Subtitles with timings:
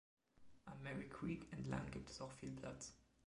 [0.65, 2.95] Am Merri Creek entlang gibt es auch viel Platz.